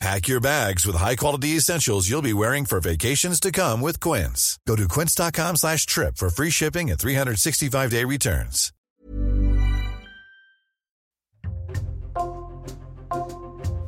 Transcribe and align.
Pack 0.00 0.28
your 0.28 0.40
bags 0.40 0.86
with 0.86 0.96
high-quality 0.96 1.56
essentials 1.56 2.08
you'll 2.08 2.22
be 2.22 2.32
wearing 2.32 2.64
for 2.64 2.80
vacations 2.80 3.38
to 3.38 3.52
come 3.52 3.82
with 3.82 4.00
Quince. 4.00 4.58
Go 4.66 4.74
to 4.74 4.88
quince.com 4.88 5.56
slash 5.56 5.84
trip 5.84 6.16
for 6.16 6.30
free 6.30 6.48
shipping 6.48 6.90
and 6.90 6.98
365-day 6.98 8.04
returns. 8.04 8.72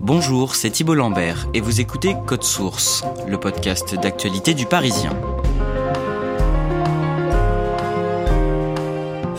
Bonjour, 0.00 0.54
c'est 0.54 0.70
Thibault 0.70 0.96
Lambert 0.96 1.46
et 1.54 1.60
vous 1.60 1.80
écoutez 1.80 2.14
Code 2.26 2.42
Source, 2.42 3.04
le 3.26 3.38
podcast 3.38 3.94
d'actualité 3.94 4.52
du 4.52 4.66
Parisien. 4.66 5.16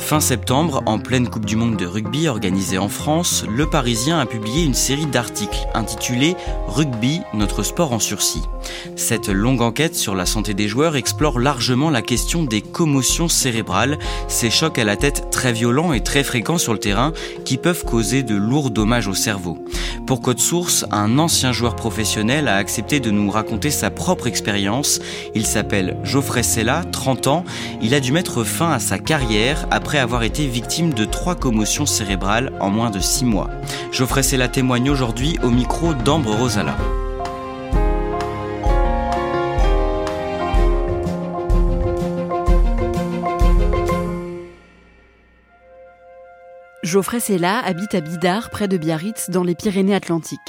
Fin 0.03 0.19
septembre, 0.19 0.83
en 0.85 0.99
pleine 0.99 1.29
Coupe 1.29 1.45
du 1.45 1.55
Monde 1.55 1.77
de 1.77 1.85
rugby 1.85 2.27
organisée 2.27 2.77
en 2.77 2.89
France, 2.89 3.45
Le 3.49 3.69
Parisien 3.69 4.19
a 4.19 4.25
publié 4.25 4.63
une 4.65 4.73
série 4.73 5.05
d'articles 5.05 5.65
intitulée 5.73 6.35
Rugby, 6.67 7.21
notre 7.33 7.63
sport 7.63 7.93
en 7.93 7.99
sursis. 7.99 8.43
Cette 8.97 9.29
longue 9.29 9.61
enquête 9.61 9.95
sur 9.95 10.13
la 10.13 10.25
santé 10.25 10.53
des 10.53 10.67
joueurs 10.67 10.97
explore 10.97 11.39
largement 11.39 11.89
la 11.89 12.01
question 12.01 12.43
des 12.43 12.61
commotions 12.61 13.29
cérébrales, 13.29 13.97
ces 14.27 14.49
chocs 14.49 14.77
à 14.77 14.83
la 14.83 14.97
tête 14.97 15.29
très 15.31 15.53
violents 15.53 15.93
et 15.93 16.03
très 16.03 16.23
fréquents 16.23 16.57
sur 16.57 16.73
le 16.73 16.79
terrain 16.79 17.13
qui 17.45 17.57
peuvent 17.57 17.85
causer 17.85 18.23
de 18.23 18.35
lourds 18.35 18.71
dommages 18.71 19.07
au 19.07 19.15
cerveau. 19.15 19.57
Pour 20.05 20.21
Code 20.21 20.39
Source, 20.39 20.85
un 20.91 21.17
ancien 21.17 21.53
joueur 21.53 21.77
professionnel 21.77 22.49
a 22.49 22.57
accepté 22.57 22.99
de 22.99 23.09
nous 23.09 23.31
raconter 23.31 23.71
sa 23.71 23.89
propre 23.89 24.27
expérience. 24.27 24.99
Il 25.33 25.45
s'appelle 25.45 25.95
Geoffrey 26.03 26.43
Sella, 26.43 26.83
30 26.91 27.27
ans. 27.27 27.45
Il 27.81 27.93
a 27.93 28.01
dû 28.01 28.11
mettre 28.11 28.43
fin 28.43 28.71
à 28.71 28.79
sa 28.79 28.99
carrière 28.99 29.65
après 29.71 29.92
avoir 29.99 30.23
été 30.23 30.47
victime 30.47 30.93
de 30.93 31.05
trois 31.05 31.35
commotions 31.35 31.85
cérébrales 31.85 32.53
en 32.59 32.69
moins 32.69 32.89
de 32.89 32.99
six 32.99 33.25
mois. 33.25 33.49
Geoffrey 33.91 34.23
Sella 34.23 34.47
témoigne 34.47 34.89
aujourd'hui 34.89 35.37
au 35.43 35.49
micro 35.49 35.93
d'Ambre 35.93 36.35
Rosala. 36.35 36.75
Geoffrey 46.83 47.19
Sella 47.19 47.59
habite 47.59 47.95
à 47.95 48.01
Bidart, 48.01 48.49
près 48.49 48.67
de 48.67 48.77
Biarritz, 48.77 49.29
dans 49.29 49.43
les 49.43 49.55
Pyrénées-Atlantiques. 49.55 50.39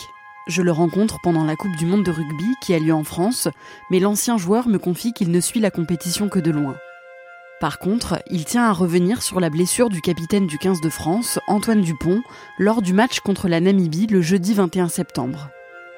Je 0.46 0.60
le 0.60 0.72
rencontre 0.72 1.18
pendant 1.22 1.44
la 1.44 1.56
Coupe 1.56 1.74
du 1.76 1.86
Monde 1.86 2.04
de 2.04 2.10
rugby 2.10 2.54
qui 2.60 2.74
a 2.74 2.78
lieu 2.78 2.92
en 2.92 3.04
France, 3.04 3.48
mais 3.90 3.98
l'ancien 3.98 4.36
joueur 4.36 4.68
me 4.68 4.78
confie 4.78 5.14
qu'il 5.14 5.30
ne 5.30 5.40
suit 5.40 5.60
la 5.60 5.70
compétition 5.70 6.28
que 6.28 6.40
de 6.40 6.50
loin. 6.50 6.76
Par 7.64 7.78
contre, 7.78 8.22
il 8.30 8.44
tient 8.44 8.64
à 8.64 8.72
revenir 8.72 9.22
sur 9.22 9.40
la 9.40 9.48
blessure 9.48 9.88
du 9.88 10.02
capitaine 10.02 10.46
du 10.46 10.58
15 10.58 10.82
de 10.82 10.90
France, 10.90 11.38
Antoine 11.48 11.80
Dupont, 11.80 12.20
lors 12.58 12.82
du 12.82 12.92
match 12.92 13.20
contre 13.20 13.48
la 13.48 13.58
Namibie 13.58 14.06
le 14.06 14.20
jeudi 14.20 14.52
21 14.52 14.90
septembre. 14.90 15.48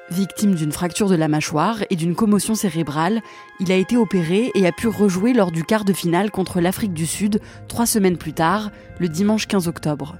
Victime 0.09 0.55
d'une 0.55 0.71
fracture 0.71 1.09
de 1.09 1.15
la 1.15 1.27
mâchoire 1.27 1.83
et 1.89 1.97
d'une 1.97 2.15
commotion 2.15 2.55
cérébrale, 2.55 3.21
il 3.59 3.69
a 3.73 3.75
été 3.75 3.97
opéré 3.97 4.49
et 4.55 4.65
a 4.65 4.71
pu 4.71 4.87
rejouer 4.87 5.33
lors 5.33 5.51
du 5.51 5.65
quart 5.65 5.83
de 5.83 5.91
finale 5.91 6.31
contre 6.31 6.61
l'Afrique 6.61 6.93
du 6.93 7.05
Sud 7.05 7.41
trois 7.67 7.85
semaines 7.85 8.17
plus 8.17 8.31
tard, 8.31 8.71
le 8.97 9.09
dimanche 9.09 9.45
15 9.45 9.67
octobre. 9.67 10.15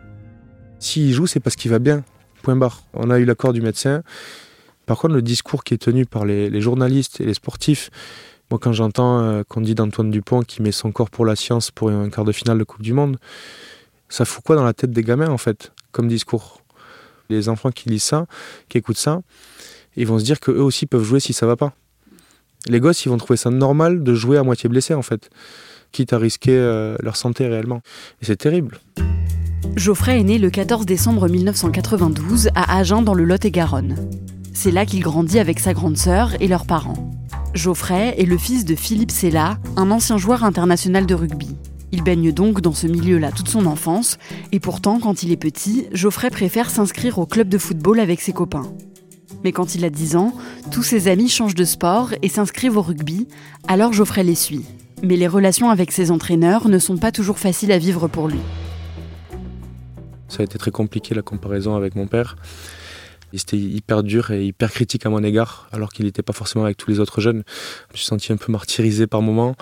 S'il 0.80 1.14
joue, 1.14 1.28
c'est 1.28 1.40
parce 1.40 1.56
qu'il 1.56 1.72
va 1.72 1.80
bien. 1.80 2.04
Point 2.42 2.58
barre. 2.58 2.84
On 2.94 3.10
a 3.10 3.20
eu 3.20 3.24
l'accord 3.24 3.54
du 3.54 3.62
médecin. 3.62 4.04
Par 4.86 4.98
contre, 4.98 5.14
le 5.14 5.22
discours 5.22 5.64
qui 5.64 5.76
est 5.76 5.78
tenu 5.78 6.06
par 6.06 6.26
les, 6.26 6.50
les 6.50 6.60
journalistes 6.60 7.22
et 7.22 7.26
les 7.26 7.36
sportifs, 7.36 7.90
moi, 8.50 8.60
quand 8.62 8.72
j'entends 8.72 9.20
euh, 9.20 9.44
qu'on 9.44 9.62
dit 9.62 9.76
d'Antoine 9.76 10.10
Dupont 10.10 10.42
qui 10.42 10.62
met 10.62 10.72
son 10.72 10.92
corps 10.92 11.10
pour 11.10 11.26
la 11.26 11.36
science 11.36 11.70
pour 11.70 11.90
un 11.90 12.10
quart 12.10 12.24
de 12.24 12.32
finale 12.32 12.58
de 12.58 12.64
Coupe 12.64 12.82
du 12.82 12.94
Monde, 12.94 13.18
ça 14.10 14.24
fout 14.24 14.44
quoi 14.44 14.56
dans 14.56 14.64
la 14.64 14.74
tête 14.74 14.92
des 14.92 15.04
gamins, 15.04 15.30
en 15.30 15.38
fait, 15.38 15.74
comme 15.92 16.08
discours? 16.08 16.62
Les 17.30 17.50
enfants 17.50 17.72
qui 17.72 17.90
lisent 17.90 18.04
ça, 18.04 18.26
qui 18.70 18.78
écoutent 18.78 18.98
ça, 18.98 19.22
ils 19.98 20.08
vont 20.08 20.18
se 20.18 20.24
dire 20.24 20.40
qu'eux 20.40 20.62
aussi 20.62 20.86
peuvent 20.86 21.04
jouer 21.04 21.20
si 21.20 21.34
ça 21.34 21.46
va 21.46 21.58
pas. 21.58 21.74
Les 22.68 22.80
gosses, 22.80 23.06
ils 23.06 23.10
vont 23.10 23.18
trouver 23.18 23.36
ça 23.36 23.50
normal 23.50 24.04
de 24.04 24.14
jouer 24.14 24.38
à 24.38 24.44
moitié 24.44 24.70
blessé, 24.70 24.94
en 24.94 25.02
fait, 25.02 25.30
quitte 25.92 26.14
à 26.14 26.18
risquer 26.18 26.58
euh, 26.58 26.96
leur 27.02 27.18
santé 27.18 27.48
réellement. 27.48 27.82
Et 28.22 28.26
c'est 28.26 28.38
terrible. 28.38 28.80
Geoffrey 29.76 30.20
est 30.20 30.24
né 30.24 30.38
le 30.38 30.50
14 30.50 30.86
décembre 30.86 31.28
1992 31.28 32.50
à 32.56 32.78
Agen 32.78 33.02
dans 33.02 33.14
le 33.14 33.26
Lot-et-Garonne. 33.26 34.10
C'est 34.54 34.72
là 34.72 34.86
qu'il 34.86 35.02
grandit 35.02 35.40
avec 35.40 35.60
sa 35.60 35.74
grande 35.74 35.98
sœur 35.98 36.32
et 36.42 36.48
leurs 36.48 36.66
parents. 36.66 37.17
Geoffrey 37.58 38.14
est 38.18 38.26
le 38.26 38.38
fils 38.38 38.66
de 38.66 38.76
Philippe 38.76 39.10
Sella, 39.10 39.58
un 39.76 39.90
ancien 39.90 40.18
joueur 40.18 40.44
international 40.44 41.08
de 41.08 41.16
rugby. 41.16 41.56
Il 41.92 42.04
baigne 42.04 42.32
donc 42.32 42.62
dans 42.62 42.74
ce 42.74 42.86
milieu-là 42.86 43.32
toute 43.32 43.50
son 43.50 43.66
enfance, 43.66 44.20
et 44.52 44.60
pourtant, 44.60 45.00
quand 45.00 45.24
il 45.24 45.32
est 45.32 45.38
petit, 45.38 45.88
Geoffrey 45.92 46.30
préfère 46.30 46.70
s'inscrire 46.70 47.18
au 47.18 47.26
club 47.26 47.50
de 47.50 47.58
football 47.58 48.00
avec 48.00 48.22
ses 48.22 48.32
copains. 48.32 48.72
Mais 49.44 49.52
quand 49.52 49.74
il 49.74 49.84
a 49.86 49.90
10 49.90 50.16
ans, 50.18 50.34
tous 50.72 50.84
ses 50.84 51.08
amis 51.08 51.30
changent 51.30 51.56
de 51.56 51.64
sport 51.64 52.12
et 52.22 52.30
s'inscrivent 52.30 52.78
au 52.78 52.82
rugby, 52.82 53.28
alors 53.68 53.92
Geoffrey 53.92 54.24
les 54.24 54.36
suit. 54.36 54.66
Mais 55.02 55.16
les 55.16 55.28
relations 55.28 55.70
avec 55.70 55.92
ses 55.92 56.12
entraîneurs 56.12 56.70
ne 56.70 56.80
sont 56.80 56.98
pas 56.98 57.12
toujours 57.12 57.40
faciles 57.40 57.72
à 57.72 57.80
vivre 57.80 58.08
pour 58.08 58.28
lui. 58.28 58.40
Ça 60.28 60.42
a 60.42 60.44
été 60.44 60.60
très 60.60 60.72
compliqué 60.72 61.16
la 61.16 61.24
comparaison 61.24 61.76
avec 61.76 61.96
mon 61.96 62.06
père. 62.06 62.36
Il 63.34 63.40
était 63.40 63.58
hyper 63.58 64.04
dur 64.04 64.32
et 64.32 64.46
hyper 64.46 64.72
critique 64.72 65.06
à 65.06 65.10
mon 65.10 65.24
égard, 65.24 65.68
alors 65.72 65.92
qu'il 65.92 66.06
n'était 66.06 66.22
pas 66.22 66.34
forcément 66.34 66.66
avec 66.66 66.78
tous 66.78 66.90
les 66.90 67.00
autres 67.00 67.22
jeunes. 67.22 67.44
Je 67.90 67.94
me 67.94 67.98
suis 67.98 68.06
senti 68.06 68.32
un 68.32 68.38
peu 68.38 68.52
martyrisé 68.52 69.08
par 69.08 69.22
moments. 69.22 69.56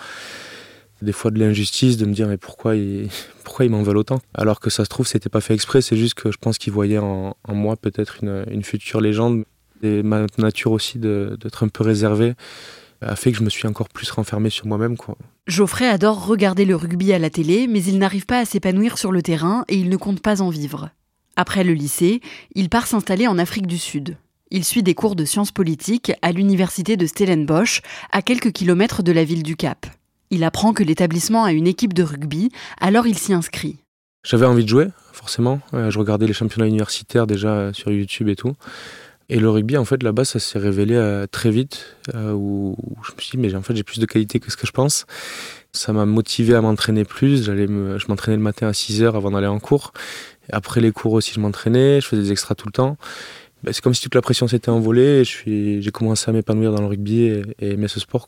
Des 1.01 1.11
fois 1.11 1.29
de 1.31 1.39
l'injustice, 1.39 1.97
de 1.97 2.05
me 2.05 2.13
dire 2.13 2.27
mais 2.27 2.37
pourquoi 2.37 2.75
ils, 2.75 3.09
pourquoi 3.43 3.65
ils 3.65 3.71
m'en 3.71 3.83
veulent 3.83 3.97
autant? 3.97 4.21
Alors 4.33 4.59
que 4.59 4.69
ça 4.69 4.85
se 4.85 4.89
trouve, 4.89 5.07
c'était 5.07 5.29
pas 5.29 5.41
fait 5.41 5.53
exprès, 5.53 5.81
c'est 5.81 5.97
juste 5.97 6.13
que 6.13 6.31
je 6.31 6.37
pense 6.37 6.57
qu'ils 6.57 6.73
voyaient 6.73 6.99
en, 6.99 7.35
moi 7.49 7.75
peut-être 7.75 8.17
une, 8.23 8.63
future 8.63 9.01
légende. 9.01 9.43
Et 9.83 10.03
ma 10.03 10.25
nature 10.37 10.71
aussi 10.71 10.99
d'être 10.99 11.63
un 11.63 11.67
peu 11.67 11.83
réservé 11.83 12.33
a 13.01 13.15
fait 13.15 13.31
que 13.31 13.37
je 13.37 13.43
me 13.43 13.49
suis 13.49 13.67
encore 13.67 13.89
plus 13.89 14.09
renfermé 14.09 14.49
sur 14.49 14.65
moi-même. 14.67 14.95
Geoffrey 15.47 15.87
adore 15.87 16.25
regarder 16.25 16.65
le 16.65 16.75
rugby 16.75 17.13
à 17.13 17.19
la 17.19 17.29
télé, 17.29 17.67
mais 17.67 17.83
il 17.83 17.99
n'arrive 17.99 18.25
pas 18.25 18.39
à 18.39 18.45
s'épanouir 18.45 18.97
sur 18.97 19.11
le 19.11 19.21
terrain 19.21 19.65
et 19.67 19.75
il 19.75 19.89
ne 19.89 19.97
compte 19.97 20.21
pas 20.21 20.41
en 20.41 20.49
vivre. 20.49 20.89
Après 21.35 21.63
le 21.63 21.73
lycée, 21.73 22.21
il 22.53 22.69
part 22.69 22.87
s'installer 22.87 23.27
en 23.27 23.37
Afrique 23.37 23.67
du 23.67 23.77
Sud. 23.77 24.17
Il 24.51 24.63
suit 24.63 24.83
des 24.83 24.93
cours 24.93 25.15
de 25.15 25.25
sciences 25.25 25.51
politiques 25.51 26.13
à 26.21 26.31
l'université 26.31 26.97
de 26.97 27.05
Stellenbosch, 27.05 27.81
à 28.11 28.21
quelques 28.21 28.51
kilomètres 28.51 29.03
de 29.03 29.11
la 29.11 29.23
ville 29.23 29.43
du 29.43 29.55
Cap. 29.55 29.85
Il 30.29 30.43
apprend 30.43 30.73
que 30.73 30.83
l'établissement 30.83 31.43
a 31.43 31.51
une 31.51 31.67
équipe 31.67 31.93
de 31.93 32.03
rugby, 32.03 32.51
alors 32.79 33.07
il 33.07 33.17
s'y 33.17 33.33
inscrit. 33.33 33.77
J'avais 34.23 34.45
envie 34.45 34.63
de 34.63 34.69
jouer, 34.69 34.87
forcément. 35.11 35.59
Euh, 35.73 35.91
je 35.91 35.99
regardais 35.99 36.25
les 36.25 36.33
championnats 36.33 36.67
universitaires 36.67 37.27
déjà 37.27 37.49
euh, 37.49 37.73
sur 37.73 37.91
YouTube 37.91 38.27
et 38.27 38.35
tout. 38.35 38.53
Et 39.29 39.39
le 39.39 39.49
rugby, 39.49 39.77
en 39.77 39.85
fait, 39.85 40.01
là-bas, 40.03 40.25
ça 40.25 40.39
s'est 40.39 40.59
révélé 40.59 40.95
euh, 40.95 41.25
très 41.27 41.49
vite, 41.49 41.97
je 42.13 42.19
me 42.19 42.75
suis 43.19 43.31
dit, 43.31 43.37
mais 43.37 43.53
en 43.55 43.61
fait, 43.61 43.75
j'ai 43.75 43.83
plus 43.83 43.99
de 43.99 44.05
qualité 44.05 44.39
que 44.39 44.51
ce 44.51 44.57
que 44.57 44.67
je 44.67 44.71
pense. 44.71 45.05
Ça 45.73 45.93
m'a 45.93 46.05
motivé 46.05 46.55
à 46.55 46.61
m'entraîner 46.61 47.05
plus. 47.05 47.43
Je 47.45 48.07
m'entraînais 48.07 48.37
le 48.37 48.43
matin 48.43 48.67
à 48.67 48.73
6 48.73 49.03
heures 49.03 49.15
avant 49.15 49.31
d'aller 49.31 49.47
en 49.47 49.59
cours. 49.59 49.93
Après 50.51 50.81
les 50.81 50.91
cours 50.91 51.13
aussi, 51.13 51.33
je 51.33 51.39
m'entraînais, 51.39 52.01
je 52.01 52.07
faisais 52.07 52.21
des 52.21 52.31
extras 52.31 52.55
tout 52.55 52.67
le 52.67 52.71
temps. 52.71 52.97
Ben, 53.63 53.73
c'est 53.73 53.81
comme 53.81 53.93
si 53.93 54.01
toute 54.01 54.15
la 54.15 54.21
pression 54.21 54.47
s'était 54.47 54.69
envolée 54.69 55.23
et 55.47 55.81
j'ai 55.81 55.91
commencé 55.91 56.29
à 56.29 56.33
m'épanouir 56.33 56.71
dans 56.73 56.81
le 56.81 56.87
rugby 56.87 57.23
et, 57.23 57.41
et 57.59 57.71
aimer 57.71 57.87
ce 57.87 57.99
sport. 57.99 58.25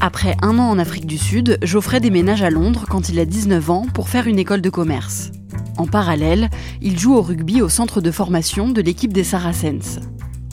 Après 0.00 0.36
un 0.42 0.58
an 0.58 0.64
en 0.64 0.78
Afrique 0.78 1.06
du 1.06 1.18
Sud, 1.18 1.58
Geoffrey 1.62 2.00
déménage 2.00 2.42
à 2.42 2.50
Londres 2.50 2.86
quand 2.88 3.08
il 3.08 3.18
a 3.18 3.24
19 3.24 3.70
ans 3.70 3.86
pour 3.94 4.08
faire 4.08 4.26
une 4.26 4.38
école 4.38 4.60
de 4.60 4.70
commerce. 4.70 5.30
En 5.76 5.86
parallèle, 5.86 6.50
il 6.82 6.98
joue 6.98 7.14
au 7.14 7.22
rugby 7.22 7.62
au 7.62 7.68
centre 7.68 8.00
de 8.00 8.10
formation 8.10 8.68
de 8.68 8.80
l'équipe 8.80 9.12
des 9.12 9.24
Saracens. 9.24 10.00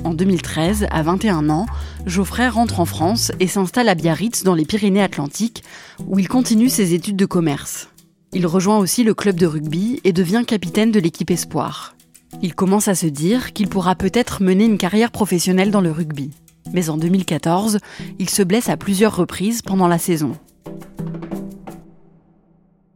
En 0.04 0.14
2013, 0.14 0.86
à 0.92 1.02
21 1.02 1.50
ans, 1.50 1.66
Geoffrey 2.06 2.48
rentre 2.48 2.80
en 2.80 2.86
France 2.86 3.32
et 3.40 3.48
s'installe 3.48 3.90
à 3.90 3.96
Biarritz 3.96 4.44
dans 4.44 4.54
les 4.54 4.66
Pyrénées-Atlantiques, 4.66 5.64
où 6.06 6.20
il 6.20 6.28
continue 6.28 6.70
ses 6.70 6.94
études 6.94 7.16
de 7.16 7.26
commerce. 7.26 7.90
Il 8.36 8.46
rejoint 8.48 8.78
aussi 8.80 9.06
le 9.06 9.14
club 9.14 9.38
de 9.38 9.46
rugby 9.46 10.02
et 10.04 10.12
devient 10.12 10.44
capitaine 10.46 10.92
de 10.92 11.00
l'équipe 11.00 11.32
Espoir. 11.32 11.96
Il 12.42 12.54
commence 12.54 12.90
à 12.90 12.94
se 12.94 13.06
dire 13.08 13.54
qu'il 13.54 13.70
pourra 13.70 13.96
peut-être 13.96 14.44
mener 14.44 14.66
une 14.66 14.78
carrière 14.78 15.10
professionnelle 15.10 15.72
dans 15.72 15.80
le 15.80 15.90
rugby. 15.90 16.32
Mais 16.74 16.90
en 16.90 16.98
2014, 16.98 17.80
il 18.20 18.30
se 18.30 18.44
blesse 18.44 18.68
à 18.68 18.76
plusieurs 18.76 19.16
reprises 19.16 19.62
pendant 19.62 19.88
la 19.88 19.98
saison. 19.98 20.38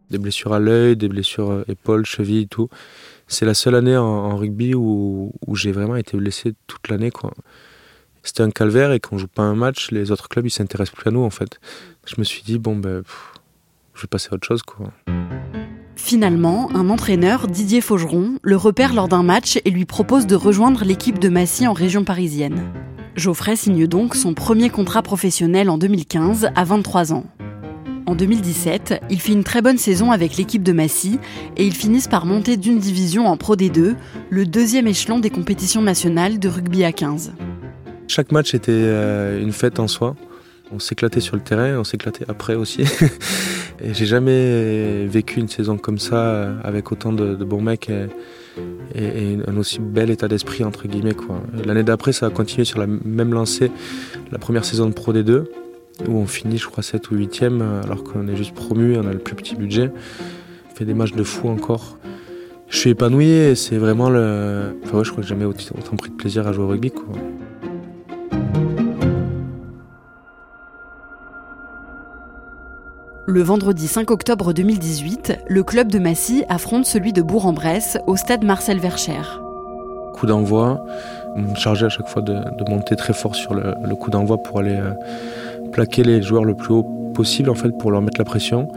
Des 0.10 0.18
blessures 0.18 0.52
à 0.52 0.60
l'œil, 0.60 0.98
des 0.98 1.08
blessures 1.08 1.52
euh, 1.52 1.64
épaules, 1.70 2.06
chevilles, 2.06 2.50
tout. 2.50 2.68
C'est 3.28 3.46
la 3.46 3.54
seule 3.54 3.76
année 3.76 3.96
en, 3.96 4.36
rugby 4.36 4.76
où, 4.76 5.32
j'ai 5.54 5.72
vraiment 5.72 5.96
été 5.96 6.18
blessé 6.18 6.54
toute 6.68 6.90
l'année. 6.90 7.12
C'était 8.24 8.44
un 8.44 8.52
calvaire 8.52 8.92
et 8.92 9.00
quand 9.00 9.16
on 9.16 9.20
joue 9.20 9.28
pas 9.28 9.44
un 9.44 9.56
match, 9.56 9.92
les 9.92 10.12
autres 10.12 10.28
clubs 10.28 10.46
ils 10.46 10.52
s'intéressent 10.52 10.96
plus 10.96 11.08
à 11.08 11.12
nous 11.12 11.24
en 11.24 11.30
fait. 11.30 11.62
Je 12.06 12.16
me 12.18 12.26
suis 12.26 12.44
dit 12.44 12.58
bon 12.58 12.76
ben 12.76 13.04
je 13.94 14.02
vais 14.02 14.08
passer 14.08 14.30
à 14.32 14.34
autre 14.34 14.48
chose 14.48 14.64
quoi. 14.64 14.92
Finalement, 16.10 16.72
un 16.74 16.90
entraîneur, 16.90 17.46
Didier 17.46 17.82
Faugeron, 17.82 18.40
le 18.42 18.56
repère 18.56 18.96
lors 18.96 19.08
d'un 19.08 19.22
match 19.22 19.60
et 19.64 19.70
lui 19.70 19.86
propose 19.86 20.26
de 20.26 20.34
rejoindre 20.34 20.84
l'équipe 20.84 21.20
de 21.20 21.30
Massy 21.30 21.68
en 21.68 21.74
région 21.74 22.04
parisienne. 22.04 22.64
Geoffrey 23.16 23.56
signe 23.56 23.86
donc 23.86 24.16
son 24.16 24.34
premier 24.34 24.72
contrat 24.72 25.04
professionnel 25.04 25.70
en 25.70 25.78
2015 25.78 26.50
à 26.56 26.64
23 26.64 27.14
ans. 27.14 27.26
En 28.08 28.16
2017, 28.16 29.04
il 29.12 29.22
fait 29.22 29.34
une 29.34 29.44
très 29.44 29.62
bonne 29.62 29.78
saison 29.78 30.12
avec 30.12 30.36
l'équipe 30.36 30.64
de 30.64 30.72
Massy 30.72 31.20
et 31.58 31.68
ils 31.68 31.76
finissent 31.76 32.08
par 32.08 32.26
monter 32.26 32.58
d'une 32.58 32.80
division 32.80 33.28
en 33.28 33.38
Pro 33.38 33.56
D2, 33.56 33.94
le 34.32 34.46
deuxième 34.48 34.88
échelon 34.88 35.20
des 35.20 35.30
compétitions 35.30 35.84
nationales 35.84 36.40
de 36.40 36.50
rugby 36.50 36.84
à 36.86 36.92
15. 36.92 37.34
Chaque 38.08 38.32
match 38.32 38.56
était 38.56 38.72
euh, 38.72 39.40
une 39.40 39.54
fête 39.54 39.80
en 39.80 39.88
soi. 39.88 40.16
On 40.72 40.80
s'éclatait 40.80 41.20
sur 41.20 41.36
le 41.36 41.42
terrain, 41.42 41.78
on 41.78 41.84
s'éclatait 41.84 42.26
après 42.28 42.56
aussi. 42.56 42.82
et 43.84 43.94
j'ai 43.94 44.06
jamais 44.06 45.06
vécu 45.08 45.40
une 45.40 45.48
saison 45.48 45.78
comme 45.78 45.98
ça 45.98 46.54
avec 46.64 46.92
autant 46.92 47.12
de, 47.12 47.36
bons 47.36 47.62
mecs 47.62 47.90
et, 48.96 49.38
un 49.48 49.58
aussi 49.58 49.80
bel 49.80 50.10
état 50.10 50.28
d'esprit 50.28 50.64
entre 50.64 50.88
guillemets 50.88 51.16
L'année 51.66 51.84
d'après, 51.84 52.12
ça 52.12 52.28
a 52.28 52.30
continué 52.30 52.66
sur 52.66 52.80
la 52.80 52.88
même 52.88 53.34
lancée, 53.34 53.72
la 54.32 54.38
première 54.38 54.66
saison 54.66 54.88
de 54.88 54.94
Pro 54.94 55.14
D2 55.14 55.46
où 56.08 56.18
on 56.18 56.28
finit, 56.28 56.58
je 56.58 56.68
crois, 56.68 56.84
7 56.84 57.12
ou 57.12 57.16
8e, 57.16 57.62
alors 57.84 58.04
qu'on 58.04 58.28
est 58.28 58.36
juste 58.36 58.54
promu, 58.54 58.98
on 58.98 59.08
a 59.08 59.12
le 59.12 59.20
plus 59.20 59.36
petit 59.36 59.56
budget. 59.56 59.92
On 60.72 60.76
fait 60.76 60.86
des 60.86 60.94
matchs 60.94 61.14
de 61.14 61.24
fou 61.24 61.50
encore. 61.50 61.98
Je 62.70 62.78
suis 62.78 62.92
épanoui 62.92 63.30
et 63.30 63.56
c'est 63.56 63.78
vraiment 63.78 64.10
le. 64.10 64.76
Enfin, 64.84 65.00
ouais, 65.00 65.04
je 65.04 65.12
crois 65.12 65.24
que 65.24 65.28
j'ai 65.28 65.36
jamais 65.36 65.46
autant 65.46 65.96
pris 65.98 66.12
de 66.12 66.16
plaisir 66.16 66.48
à 66.48 66.54
jouer 66.54 66.66
au 66.66 66.68
rugby. 66.68 66.92
Quoi. 66.92 67.06
Le 73.30 73.44
vendredi 73.44 73.88
5 73.88 74.10
octobre 74.10 74.54
2018, 74.54 75.44
le 75.48 75.62
club 75.62 75.92
de 75.92 76.00
Massy 76.00 76.46
affronte 76.50 76.88
celui 76.88 77.14
de 77.14 77.22
Bourg-en-Bresse 77.22 78.00
au 78.08 78.16
stade 78.16 78.44
Marcel 78.44 78.80
Vercher. 78.80 79.22
Coup 80.14 80.26
d'envoi, 80.26 80.84
chargé 81.54 81.86
à 81.86 81.90
chaque 81.90 82.08
fois 82.08 82.24
de, 82.24 82.42
monter 82.68 82.96
très 82.96 83.14
fort 83.14 83.36
sur 83.36 83.54
le, 83.54 83.96
coup 83.96 84.10
d'envoi 84.10 84.42
pour 84.42 84.58
aller 84.58 84.78
euh, 84.78 84.96
plaquer 85.72 86.02
les 86.02 86.24
joueurs 86.24 86.44
le 86.44 86.56
plus 86.56 86.74
haut 86.74 86.88
possible 87.14 87.52
en 87.52 87.54
fait 87.54 87.70
pour 87.70 87.92
leur 87.92 88.02
mettre 88.02 88.18
la 88.18 88.26
pression. 88.26 88.68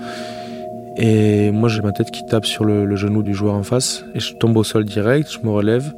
Et 0.99 1.50
moi 1.50 1.70
j'ai 1.70 1.81
ma 1.81 1.93
tête 1.93 2.10
qui 2.10 2.26
tape 2.26 2.44
sur 2.44 2.66
le, 2.66 2.94
genou 2.94 3.22
du 3.22 3.32
joueur 3.32 3.54
en 3.54 3.62
face 3.62 4.04
et 4.14 4.20
je 4.20 4.34
tombe 4.34 4.54
au 4.58 4.64
sol 4.64 4.84
direct, 4.84 5.32
je 5.32 5.38
me 5.46 5.50
relève, 5.50 5.94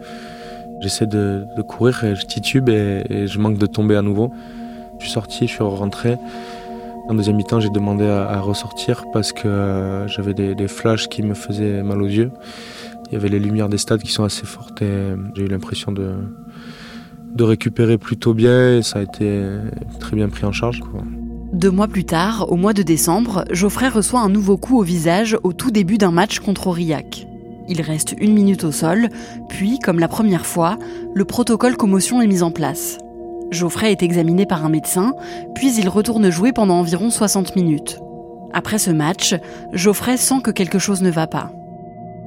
j'essaie 0.79 1.07
de, 1.07 1.45
courir 1.67 2.05
et 2.05 2.15
je 2.15 2.25
titube 2.25 2.69
et, 2.69 3.27
je 3.27 3.37
manque 3.41 3.59
de 3.59 3.67
tomber 3.67 3.97
à 3.97 4.03
nouveau. 4.03 4.31
Je 5.01 5.07
suis 5.07 5.13
sorti, 5.13 5.49
je 5.49 5.55
suis 5.55 5.65
rentré. 5.65 6.19
En 7.09 7.15
deuxième 7.15 7.37
mi-temps, 7.37 7.61
j'ai 7.61 7.69
demandé 7.69 8.07
à, 8.07 8.41
ressortir 8.41 9.05
parce 9.13 9.33
que 9.33 9.47
euh, 9.47 10.09
j'avais 10.09 10.33
des, 10.33 10.69
flashs 10.69 11.09
qui 11.09 11.23
me 11.23 11.35
faisaient 11.35 11.83
mal 11.83 12.01
aux 12.01 12.07
yeux. 12.07 12.31
Il 13.07 13.13
y 13.13 13.17
avait 13.17 13.29
les 13.29 13.39
lumières 13.39 13.69
des 13.69 13.77
stades 13.77 14.03
qui 14.03 14.11
sont 14.11 14.25
assez 14.25 14.47
fortes 14.47 14.81
et 14.81 15.13
j'ai 15.35 15.43
eu 15.43 15.49
l'impression 15.49 15.93
de, 15.93 16.15
récupérer 17.39 17.99
plutôt 17.99 18.33
bien 18.33 18.79
et 18.79 18.83
ça 18.83 19.01
a 19.01 19.03
été 19.03 19.43
très 20.01 20.17
bien 20.17 20.29
pris 20.29 20.47
en 20.47 20.53
charge. 20.53 20.81
Deux 21.53 21.71
mois 21.71 21.89
plus 21.89 22.05
tard, 22.05 22.51
au 22.51 22.57
mois 22.57 22.73
de 22.73 22.83
décembre, 22.83 23.45
Geoffrey 23.51 23.89
reçoit 23.89 24.21
un 24.21 24.31
nouveau 24.31 24.57
coup 24.57 24.79
au 24.79 24.83
visage 24.83 25.37
au 25.43 25.53
tout 25.53 25.71
début 25.71 25.99
d'un 25.99 26.11
match 26.11 26.41
contre 26.41 26.69
Aurillac. 26.69 27.27
Il 27.69 27.81
reste 27.81 28.15
une 28.19 28.33
minute 28.33 28.65
au 28.65 28.73
sol, 28.73 29.09
puis, 29.49 29.79
comme 29.79 29.99
la 29.99 30.09
première 30.09 30.47
fois, 30.47 30.79
le 31.15 31.25
protocole 31.25 31.77
commotion 31.77 32.21
est 32.21 32.27
mis 32.27 32.43
en 32.43 32.51
place. 32.51 32.99
Geoffrey 33.51 33.93
est 33.93 34.03
examiné 34.03 34.47
par 34.47 34.65
un 34.65 34.69
médecin, 34.69 35.15
puis 35.55 35.75
il 35.77 35.89
retourne 35.89 36.31
jouer 36.31 36.53
pendant 36.53 36.75
environ 36.75 37.11
60 37.11 37.57
minutes. 37.57 38.01
Après 38.53 38.79
ce 38.79 38.91
match, 38.91 39.35
Geoffrey 39.73 40.17
sent 40.17 40.41
que 40.43 40.51
quelque 40.51 40.79
chose 40.79 41.03
ne 41.03 41.11
va 41.11 41.27
pas. 41.27 41.51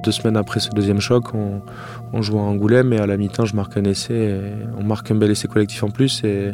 Deux 0.04 0.12
semaines 0.12 0.36
après 0.36 0.60
ce 0.60 0.70
deuxième 0.70 1.00
choc, 1.00 1.34
on, 1.34 2.22
joue 2.22 2.38
à 2.38 2.42
Angoulême 2.42 2.92
et 2.92 2.98
à 2.98 3.06
la 3.06 3.16
mi-temps, 3.16 3.46
je 3.46 3.56
marque 3.56 3.76
un 3.76 3.84
essai. 3.84 4.52
on 4.78 4.84
marque 4.84 5.10
un 5.10 5.16
bel 5.16 5.30
essai 5.30 5.48
collectif 5.48 5.82
en 5.82 5.90
plus. 5.90 6.22
Et 6.24 6.52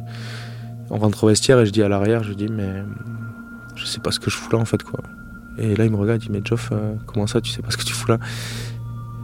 on 0.91 0.99
rentre 0.99 1.25
au 1.25 1.29
vestiaire 1.29 1.59
et 1.61 1.67
je 1.67 1.73
dis 1.73 1.83
à 1.83 1.89
l'arrière, 1.89 2.23
je 2.23 2.33
dis, 2.33 2.49
mais 2.49 2.83
je 3.75 3.85
sais 3.85 4.01
pas 4.01 4.13
ce 4.13 4.21
que 4.21 4.31
je 4.31 4.37
fous 4.37 4.51
là 4.53 4.59
en 4.59 4.65
fait. 4.65 4.83
quoi. 4.83 5.01
Et 5.59 5.77
là, 5.77 5.85
il 5.85 5.91
me 5.91 5.97
regarde, 5.97 6.23
il 6.23 6.27
dit, 6.27 6.33
mais 6.33 6.41
Geoff, 6.45 6.71
euh, 6.73 6.95
comment 7.07 7.27
ça, 7.27 7.41
tu 7.41 7.51
sais 7.51 7.63
pas 7.63 7.71
ce 7.71 7.77
que 7.77 7.85
tu 7.85 7.93
fous 7.93 8.09
là? 8.09 8.19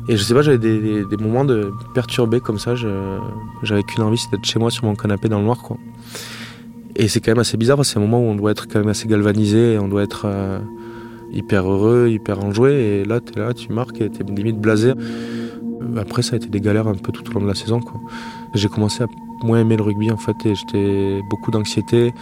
Et 0.09 0.17
je 0.17 0.23
sais 0.23 0.35
pas, 0.35 0.43
j'avais 0.43 0.59
des, 0.59 1.17
moments 1.19 1.45
de 1.45 1.73
perturbés 1.95 2.41
comme 2.41 2.59
ça. 2.59 2.75
J'avais 2.75 3.83
qu'une 3.83 4.03
envie, 4.03 4.19
c'est 4.19 4.31
d'être 4.31 4.45
chez 4.45 4.59
moi 4.59 4.71
sur 4.71 4.85
mon 4.85 4.95
canapé 4.95 5.29
dans 5.29 5.39
le 5.39 5.45
noir. 5.45 5.63
quoi. 5.63 5.77
Et 6.97 7.09
c'est 7.09 7.21
quand 7.21 7.31
même 7.31 7.39
assez 7.39 7.57
bizarre 7.57 7.85
c'est 7.85 7.99
un 7.99 8.01
moment 8.01 8.19
où 8.21 8.25
on 8.25 8.35
doit 8.35 8.51
être 8.51 8.67
quand 8.67 8.81
même 8.81 8.89
assez 8.89 9.07
galvanisé, 9.07 9.79
on 9.79 9.89
doit 9.89 10.03
être. 10.03 10.23
Euh, 10.25 10.59
hyper 11.33 11.71
heureux, 11.71 12.09
hyper 12.09 12.45
enjoué. 12.45 12.73
Et 12.73 13.05
là, 13.05 13.21
tu 13.21 13.39
es 13.39 13.43
là, 13.43 13.55
tu 13.55 13.73
marques 13.73 14.01
et 14.01 14.11
tu 14.11 14.23
es 14.23 14.25
limite 14.25 14.59
blasé. 14.59 14.93
Après, 15.97 16.23
ça 16.23 16.35
a 16.35 16.37
été 16.37 16.49
des 16.49 16.61
galères 16.61 16.89
un 16.89 16.95
peu 16.95 17.13
tout 17.13 17.29
au 17.31 17.35
long 17.35 17.43
de 17.43 17.49
la 17.49 17.55
saison. 17.55 17.81
J'ai 18.55 18.69
commencé 18.69 19.03
à 19.03 19.07
moins 19.43 19.61
aimer 19.61 19.77
le 19.77 19.83
rugby 19.83 20.11
en 20.11 20.17
fait 20.17 20.37
et 20.45 20.55
j'étais 20.55 21.21
beaucoup 21.31 21.51
d'anxiété. 21.51 22.13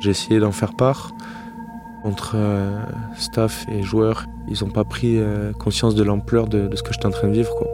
J'ai 0.00 0.10
essayé 0.10 0.40
d'en 0.40 0.52
faire 0.52 0.74
part. 0.74 1.12
Entre 2.02 2.32
euh, 2.34 2.82
staff 3.16 3.66
et 3.70 3.82
joueurs, 3.82 4.26
ils 4.48 4.64
n'ont 4.64 4.70
pas 4.70 4.84
pris 4.84 5.18
euh, 5.18 5.52
conscience 5.52 5.94
de 5.94 6.02
l'ampleur 6.02 6.48
de, 6.48 6.66
de, 6.66 6.76
ce 6.76 6.82
que 6.82 6.92
j'étais 6.92 7.06
en 7.06 7.10
train 7.10 7.28
de 7.28 7.32
vivre. 7.32 7.54
Quoi. 7.54 7.68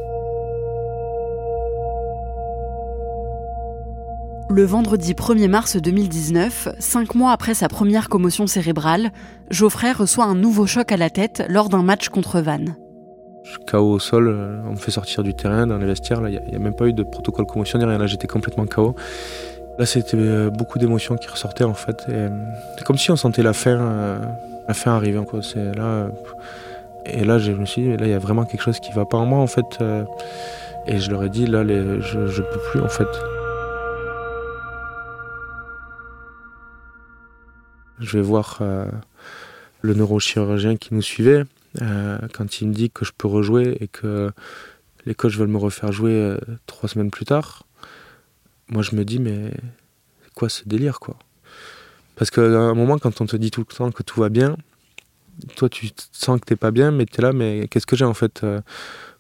Le 4.49 4.65
vendredi 4.65 5.13
1er 5.13 5.49
mars 5.49 5.77
2019, 5.77 6.69
cinq 6.79 7.15
mois 7.15 7.33
après 7.33 7.55
sa 7.55 7.69
première 7.69 8.09
commotion 8.09 8.47
cérébrale, 8.47 9.11
Geoffrey 9.51 9.93
reçoit 9.93 10.25
un 10.25 10.35
nouveau 10.35 10.67
choc 10.67 10.93
à 10.93 10.97
la 10.97 11.11
tête 11.11 11.45
lors 11.49 11.69
d'un 11.69 11.83
match 11.83 12.09
contre 12.09 12.41
Vannes. 12.41 12.77
KO 13.67 13.93
au 13.93 13.99
sol, 13.99 14.29
euh, 14.29 14.61
on 14.67 14.73
me 14.73 14.77
fait 14.77 14.91
sortir 14.91 15.23
du 15.23 15.35
terrain, 15.35 15.67
dans 15.67 15.79
les 15.79 15.87
vestiaires, 15.87 16.21
il 16.29 16.41
n'y 16.49 16.55
a, 16.55 16.59
même 16.59 16.75
pas 16.75 16.87
eu 16.87 16.93
de 16.93 17.03
protocole 17.03 17.47
commotion, 17.47 17.79
rien, 17.79 17.99
là 17.99 18.07
j'étais 18.07 18.27
complètement 18.27 18.67
KO. 18.67 18.95
Là 19.79 19.87
c'était 19.87 20.17
euh, 20.17 20.51
beaucoup 20.51 20.79
d'émotions 20.79 21.17
qui 21.17 21.29
ressortaient 21.29 21.65
en 21.65 21.75
fait. 21.75 22.07
Euh, 22.09 22.31
c'est 22.77 22.85
comme 22.85 22.99
si 22.99 23.11
on 23.11 23.17
sentait 23.17 23.43
la 23.43 23.53
fin, 23.53 24.21
la 24.67 24.75
fin 24.75 24.93
arriver. 24.93 25.23
Quoi. 25.25 25.41
Là, 25.55 26.09
et 27.05 27.25
là 27.25 27.39
je 27.39 27.53
me 27.53 27.67
suis 27.67 27.83
dit, 27.83 27.97
là 27.97 28.07
il 28.07 28.11
y 28.11 28.15
a 28.15 28.19
vraiment 28.19 28.45
quelque 28.45 28.63
chose 28.63 28.81
qui 28.81 28.93
va 28.93 29.05
pas 29.05 29.19
en 29.19 29.27
moi 29.27 29.41
en 29.41 29.47
fait. 29.47 29.79
Et 30.87 30.99
je 30.99 31.11
leur 31.11 31.25
ai 31.25 31.29
dit, 31.29 31.47
là 31.47 31.65
je, 31.65 32.19
ne 32.19 32.53
peux 32.53 32.61
plus 32.71 32.81
en 32.81 32.89
fait. 32.89 33.09
Je 37.99 38.19
vais 38.19 38.23
voir 38.23 38.59
euh, 38.61 38.87
le 39.81 39.95
neurochirurgien 39.95 40.77
qui 40.77 40.95
nous 40.95 41.03
suivait. 41.03 41.45
Euh, 41.81 42.19
quand 42.33 42.61
il 42.61 42.69
me 42.69 42.75
dit 42.75 42.91
que 42.91 43.05
je 43.05 43.13
peux 43.17 43.29
rejouer 43.29 43.77
et 43.81 43.89
que 43.89 44.31
les 45.07 45.15
coachs 45.15 45.35
veulent 45.35 45.49
me 45.49 45.59
refaire 45.59 45.93
jouer 45.93 46.13
euh, 46.13 46.39
trois 46.67 46.89
semaines 46.89 47.11
plus 47.11 47.25
tard, 47.25 47.66
moi 48.69 48.83
je 48.83 48.95
me 48.95 49.05
dis 49.05 49.19
mais 49.19 49.53
quoi 50.35 50.49
ce 50.49 50.63
délire 50.67 51.01
quoi? 51.01 51.17
Parce 52.17 52.31
qu'à 52.31 52.43
un 52.43 52.75
moment 52.75 52.99
quand 52.99 53.21
on 53.21 53.27
te 53.27 53.37
dit 53.37 53.51
tout 53.51 53.65
le 53.69 53.75
temps 53.75 53.91
que 53.91 54.03
tout 54.03 54.21
va 54.21 54.29
bien, 54.29 54.57
toi 55.55 55.69
tu 55.69 55.91
sens 56.13 56.41
que 56.41 56.45
t'es 56.47 56.57
pas 56.57 56.71
bien 56.71 56.91
mais 56.91 57.07
tu 57.07 57.21
es 57.21 57.23
là 57.23 57.33
mais 57.33 57.69
qu'est-ce 57.69 57.87
que 57.87 57.97
j'ai 57.97 58.05
en 58.05 58.15
fait 58.15 58.45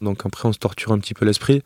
Donc 0.00 0.24
après 0.24 0.48
on 0.48 0.52
se 0.52 0.58
torture 0.58 0.92
un 0.92 0.98
petit 0.98 1.14
peu 1.14 1.24
l'esprit 1.24 1.62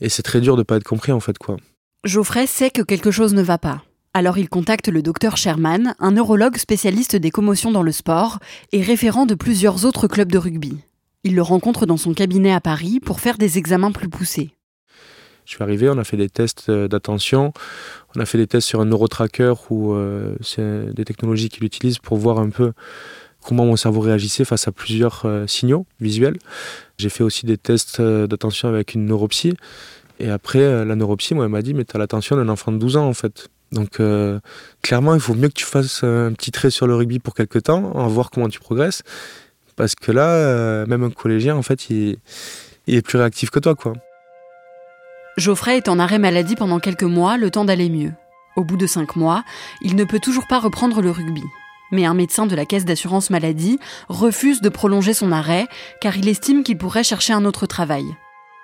et 0.00 0.08
c'est 0.08 0.22
très 0.22 0.40
dur 0.40 0.56
de 0.56 0.62
pas 0.62 0.76
être 0.76 0.84
compris 0.84 1.12
en 1.12 1.20
fait 1.20 1.38
quoi. 1.38 1.56
Geoffrey 2.04 2.46
sait 2.46 2.70
que 2.70 2.82
quelque 2.82 3.10
chose 3.10 3.34
ne 3.34 3.42
va 3.42 3.58
pas. 3.58 3.82
Alors 4.14 4.38
il 4.38 4.48
contacte 4.48 4.88
le 4.88 5.02
docteur 5.02 5.36
Sherman, 5.36 5.94
un 5.98 6.12
neurologue 6.12 6.56
spécialiste 6.56 7.16
des 7.16 7.30
commotions 7.30 7.70
dans 7.70 7.82
le 7.82 7.92
sport 7.92 8.38
et 8.72 8.80
référent 8.80 9.26
de 9.26 9.34
plusieurs 9.34 9.84
autres 9.84 10.08
clubs 10.08 10.32
de 10.32 10.38
rugby. 10.38 10.78
Il 11.24 11.34
le 11.34 11.42
rencontre 11.42 11.84
dans 11.86 11.96
son 11.96 12.14
cabinet 12.14 12.52
à 12.52 12.60
Paris 12.60 13.00
pour 13.00 13.20
faire 13.20 13.36
des 13.36 13.58
examens 13.58 13.92
plus 13.92 14.08
poussés. 14.08 14.52
Je 15.46 15.52
suis 15.52 15.62
arrivé, 15.62 15.88
on 15.88 15.96
a 15.96 16.02
fait 16.02 16.16
des 16.16 16.28
tests 16.28 16.70
euh, 16.70 16.88
d'attention, 16.88 17.52
on 18.16 18.20
a 18.20 18.26
fait 18.26 18.36
des 18.36 18.48
tests 18.48 18.66
sur 18.66 18.80
un 18.80 18.84
neurotracker 18.84 19.54
où 19.70 19.92
euh, 19.92 20.34
c'est 20.40 20.92
des 20.92 21.04
technologies 21.04 21.48
qu'il 21.48 21.62
utilise 21.62 21.98
pour 21.98 22.16
voir 22.16 22.40
un 22.40 22.50
peu 22.50 22.72
comment 23.42 23.64
mon 23.64 23.76
cerveau 23.76 24.00
réagissait 24.00 24.44
face 24.44 24.66
à 24.66 24.72
plusieurs 24.72 25.22
euh, 25.24 25.46
signaux 25.46 25.86
visuels. 26.00 26.36
J'ai 26.98 27.10
fait 27.10 27.22
aussi 27.22 27.46
des 27.46 27.58
tests 27.58 28.02
d'attention 28.02 28.68
avec 28.68 28.94
une 28.94 29.06
neuropsie. 29.06 29.54
Et 30.18 30.30
après, 30.30 30.84
la 30.84 30.96
neuropsie, 30.96 31.34
moi, 31.34 31.44
elle 31.44 31.50
m'a 31.52 31.62
dit, 31.62 31.74
mais 31.74 31.84
tu 31.84 31.94
as 31.94 31.98
l'attention 32.00 32.34
d'un 32.36 32.48
enfant 32.48 32.72
de 32.72 32.78
12 32.78 32.96
ans, 32.96 33.06
en 33.06 33.14
fait. 33.14 33.48
Donc 33.70 34.00
clairement, 34.80 35.14
il 35.14 35.20
faut 35.20 35.34
mieux 35.34 35.48
que 35.48 35.54
tu 35.54 35.66
fasses 35.66 36.02
un 36.02 36.32
petit 36.32 36.50
trait 36.50 36.70
sur 36.70 36.86
le 36.86 36.94
rugby 36.94 37.18
pour 37.18 37.34
quelques 37.34 37.64
temps, 37.64 37.92
en 37.94 38.08
voir 38.08 38.30
comment 38.30 38.48
tu 38.48 38.58
progresses, 38.58 39.02
Parce 39.76 39.94
que 39.94 40.10
là, 40.12 40.86
même 40.86 41.04
un 41.04 41.10
collégien, 41.10 41.54
en 41.54 41.62
fait, 41.62 41.90
il, 41.90 42.16
est 42.86 43.02
plus 43.02 43.18
réactif 43.18 43.50
que 43.50 43.58
toi, 43.58 43.74
quoi. 43.74 43.92
Geoffrey 45.36 45.76
est 45.76 45.88
en 45.88 45.98
arrêt 45.98 46.18
maladie 46.18 46.56
pendant 46.56 46.80
quelques 46.80 47.02
mois, 47.02 47.36
le 47.36 47.50
temps 47.50 47.66
d'aller 47.66 47.90
mieux. 47.90 48.12
Au 48.56 48.64
bout 48.64 48.78
de 48.78 48.86
cinq 48.86 49.16
mois, 49.16 49.44
il 49.82 49.94
ne 49.94 50.04
peut 50.04 50.18
toujours 50.18 50.46
pas 50.46 50.58
reprendre 50.58 51.02
le 51.02 51.10
rugby. 51.10 51.42
Mais 51.92 52.06
un 52.06 52.14
médecin 52.14 52.46
de 52.46 52.56
la 52.56 52.64
caisse 52.64 52.86
d'assurance 52.86 53.28
maladie 53.28 53.78
refuse 54.08 54.62
de 54.62 54.70
prolonger 54.70 55.12
son 55.12 55.32
arrêt 55.32 55.66
car 56.00 56.16
il 56.16 56.26
estime 56.26 56.62
qu'il 56.62 56.78
pourrait 56.78 57.04
chercher 57.04 57.34
un 57.34 57.44
autre 57.44 57.66
travail. 57.66 58.06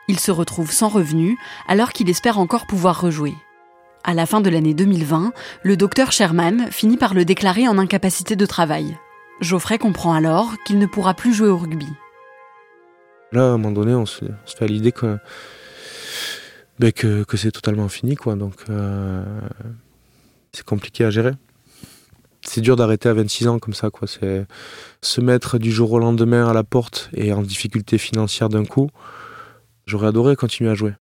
Il 0.08 0.18
se 0.18 0.30
retrouve 0.30 0.72
sans 0.72 0.88
revenu 0.88 1.36
alors 1.68 1.92
qu'il 1.92 2.08
espère 2.08 2.38
encore 2.38 2.66
pouvoir 2.66 3.02
rejouer. 3.02 3.34
À 4.02 4.14
la 4.14 4.24
fin 4.24 4.40
de 4.40 4.48
l'année 4.48 4.74
2020, 4.74 5.32
le 5.62 5.76
docteur 5.76 6.10
Sherman 6.10 6.68
finit 6.70 6.96
par 6.96 7.12
le 7.12 7.26
déclarer 7.26 7.68
en 7.68 7.76
incapacité 7.76 8.34
de 8.34 8.46
travail. 8.46 8.96
Geoffrey 9.42 9.76
comprend 9.76 10.14
alors 10.14 10.54
qu'il 10.64 10.78
ne 10.78 10.86
pourra 10.86 11.12
plus 11.12 11.34
jouer 11.34 11.48
au 11.48 11.58
rugby. 11.58 11.88
Là, 13.30 13.42
à 13.42 13.46
un 13.48 13.58
moment 13.58 13.72
donné, 13.72 13.94
on 13.94 14.06
se, 14.06 14.24
fait 14.46 14.66
l'idée 14.66 14.92
ben, 16.82 16.90
que, 16.90 17.36
c'est 17.36 17.52
totalement 17.52 17.88
fini. 17.88 18.16
Quoi. 18.16 18.34
Donc, 18.34 18.54
euh, 18.68 19.24
c'est 20.52 20.64
compliqué 20.64 21.04
à 21.04 21.10
gérer. 21.10 21.30
C'est 22.44 22.60
dur 22.60 22.74
d'arrêter 22.74 23.08
à 23.08 23.14
26 23.14 23.46
ans 23.46 23.58
comme 23.60 23.72
ça. 23.72 23.90
Quoi. 23.90 24.08
C'est 24.08 24.46
se 25.00 25.20
mettre 25.20 25.58
du 25.58 25.70
jour 25.70 25.92
au 25.92 26.00
lendemain 26.00 26.48
à 26.48 26.52
la 26.52 26.64
porte 26.64 27.08
et 27.14 27.32
en 27.32 27.42
difficulté 27.42 27.98
financière 27.98 28.48
d'un 28.48 28.64
coup. 28.64 28.90
J'aurais 29.86 30.08
adoré 30.08 30.34
continuer 30.34 30.70
à 30.70 30.74
jouer. 30.74 30.94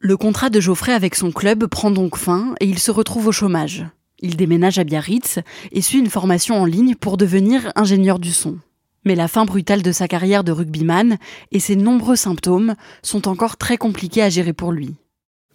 Le 0.00 0.16
contrat 0.16 0.50
de 0.50 0.58
Geoffrey 0.58 0.92
avec 0.92 1.14
son 1.14 1.30
club 1.30 1.66
prend 1.66 1.92
donc 1.92 2.16
fin 2.16 2.56
et 2.58 2.66
il 2.66 2.80
se 2.80 2.90
retrouve 2.90 3.28
au 3.28 3.32
chômage. 3.32 3.86
Il 4.18 4.36
déménage 4.36 4.80
à 4.80 4.84
Biarritz 4.84 5.38
et 5.70 5.82
suit 5.82 6.00
une 6.00 6.10
formation 6.10 6.60
en 6.60 6.64
ligne 6.64 6.96
pour 6.96 7.16
devenir 7.16 7.70
ingénieur 7.76 8.18
du 8.18 8.32
son. 8.32 8.58
Mais 9.04 9.14
la 9.14 9.28
fin 9.28 9.44
brutale 9.44 9.82
de 9.82 9.92
sa 9.92 10.08
carrière 10.08 10.42
de 10.42 10.50
rugbyman 10.50 11.16
et 11.52 11.60
ses 11.60 11.76
nombreux 11.76 12.16
symptômes 12.16 12.74
sont 13.02 13.28
encore 13.28 13.56
très 13.56 13.76
compliqués 13.76 14.22
à 14.22 14.30
gérer 14.30 14.52
pour 14.52 14.72
lui. 14.72 14.96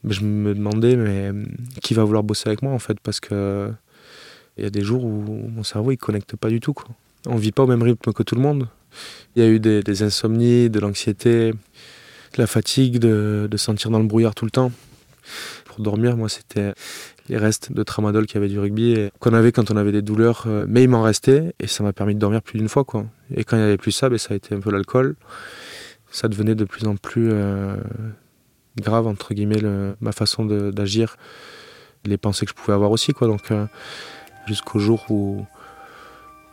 Je 0.08 0.22
me 0.22 0.54
demandais 0.54 0.96
mais 0.96 1.32
qui 1.82 1.94
va 1.94 2.04
vouloir 2.04 2.24
bosser 2.24 2.50
avec 2.50 2.62
moi 2.62 2.74
en 2.74 2.80
fait 2.80 3.00
parce 3.02 3.20
que 3.20 3.72
il 4.58 4.64
y 4.64 4.68
a 4.68 4.70
des 4.70 4.82
jours 4.82 5.04
où 5.04 5.50
mon 5.50 5.64
cerveau 5.64 5.92
il 5.92 5.98
connecte 5.98 6.36
pas 6.36 6.50
du 6.50 6.60
tout 6.60 6.74
quoi. 6.74 6.88
On 7.26 7.38
vit 7.38 7.52
pas 7.52 7.64
au 7.64 7.68
même 7.68 7.82
rythme 7.82 8.12
que 8.12 8.24
tout 8.24 8.36
le 8.36 8.42
monde. 8.42 8.68
Il 9.36 9.44
y 9.44 9.46
a 9.46 9.50
eu 9.50 9.60
des 9.60 10.04
insomnies, 10.04 10.70
de 10.70 10.80
l'anxiété, 10.80 11.54
la 12.38 12.48
fatigue 12.48 13.00
de, 13.00 13.50
sentir 13.58 13.92
dans 13.92 14.00
le 14.00 14.06
brouillard 14.06 14.36
tout 14.36 14.46
le 14.46 14.52
temps. 14.52 14.72
Pour 15.66 15.82
dormir, 15.82 16.18
moi, 16.18 16.30
c'était 16.30 16.74
les 17.30 17.38
restes 17.38 17.72
de 17.72 17.84
tramadol 17.84 18.26
qu'il 18.26 18.36
y 18.36 18.38
avait 18.38 18.50
du 18.50 18.60
rugby 18.60 19.10
qu'on 19.20 19.34
avait 19.34 19.52
quand 19.52 19.72
on 19.72 19.78
avait 19.78 19.94
des 19.94 20.02
douleurs, 20.02 20.44
euh, 20.48 20.66
mais 20.68 20.84
il 20.84 20.90
m'en 20.90 21.02
restait 21.02 21.54
et 21.62 21.68
ça 21.68 21.82
m'a 21.82 21.94
permis 21.94 22.16
de 22.16 22.20
dormir 22.20 22.42
plus 22.42 22.60
d'une 22.60 22.68
fois. 22.68 22.84
Quoi. 22.84 23.06
Et 23.34 23.46
quand 23.46 23.56
il 23.56 23.62
n'y 23.62 23.66
avait 23.66 23.78
plus 23.78 23.92
ça, 23.94 24.10
ben, 24.10 24.18
ça 24.18 24.34
a 24.34 24.38
été 24.38 24.54
un 24.54 24.60
peu 24.60 24.72
l'alcool. 24.72 25.16
Ça 26.12 26.28
devenait 26.28 26.56
de 26.56 26.66
plus 26.66 26.86
en 26.86 26.96
plus 26.96 27.30
euh, 27.32 27.78
grave, 28.78 29.08
entre 29.08 29.34
guillemets, 29.34 29.62
ma 30.02 30.12
façon 30.12 30.46
d'agir, 30.46 31.18
les 32.06 32.18
pensées 32.18 32.46
que 32.46 32.52
je 32.52 32.56
pouvais 32.56 32.74
avoir 32.74 32.92
aussi. 32.92 33.14
Quoi. 33.14 33.28
Donc, 33.28 33.52
euh, 33.52 33.66
jusqu'au 34.48 34.80
jour 34.80 35.06
où, 35.10 35.46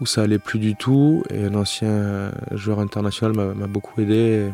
où 0.01 0.07
ça 0.07 0.23
allait 0.23 0.39
plus 0.39 0.59
du 0.59 0.77
tout, 0.77 1.23
et 1.31 1.45
un 1.45 1.55
ancien 1.55 2.33
joueur 2.53 2.81
international 2.81 3.33
m'a 3.33 3.67
beaucoup 3.67 4.01
aidé. 4.01 4.51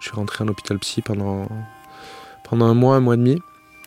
Je 0.00 0.06
suis 0.06 0.16
rentré 0.16 0.44
en 0.44 0.48
hôpital 0.48 0.78
psy 0.78 1.02
pendant, 1.02 1.46
pendant 2.48 2.66
un 2.66 2.74
mois, 2.74 2.96
un 2.96 3.00
mois 3.00 3.14
et 3.14 3.18
demi. 3.18 3.38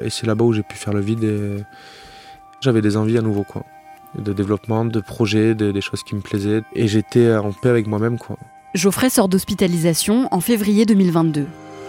Et 0.01 0.09
c'est 0.09 0.27
là-bas 0.27 0.45
où 0.45 0.53
j'ai 0.53 0.63
pu 0.63 0.75
faire 0.75 0.93
le 0.93 1.01
vide 1.01 1.23
et 1.23 1.63
j'avais 2.61 2.81
des 2.81 2.97
envies 2.97 3.17
à 3.17 3.21
nouveau, 3.21 3.43
quoi. 3.43 3.63
De 4.17 4.31
développement, 4.31 4.85
de 4.85 4.99
projets, 4.99 5.55
des 5.55 5.81
choses 5.81 6.03
qui 6.03 6.13
me 6.13 6.21
plaisaient. 6.21 6.61
Et 6.75 6.87
j'étais 6.87 7.35
en 7.35 7.51
paix 7.51 7.69
avec 7.69 7.87
moi-même, 7.87 8.19
quoi. 8.19 8.37
Geoffrey 8.75 9.09
sort 9.09 9.27
d'hospitalisation 9.27 10.27
en 10.31 10.39
février 10.39 10.85
2022. 10.85 11.45